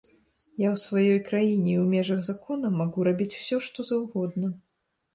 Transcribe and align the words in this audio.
Я 0.63 0.69
ў 0.75 0.81
сваёй 0.83 1.19
краіне 1.27 1.69
і 1.73 1.77
ў 1.81 1.85
межах 1.93 2.19
закона 2.31 2.75
магу 2.81 2.99
рабіць 3.13 3.31
усё, 3.41 3.63
што 3.71 3.91
заўгодна. 3.95 4.47